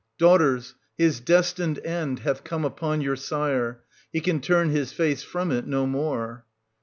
[0.17, 5.51] Daughters, his destined end hath come upon your sire; he can turn his face from
[5.51, 6.43] it no more.